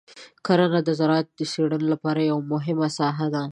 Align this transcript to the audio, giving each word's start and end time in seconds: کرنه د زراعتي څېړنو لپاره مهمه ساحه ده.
کرنه 0.45 0.79
د 0.87 0.89
زراعتي 0.99 1.45
څېړنو 1.51 1.85
لپاره 1.93 2.21
مهمه 2.51 2.87
ساحه 2.97 3.27
ده. 3.33 3.43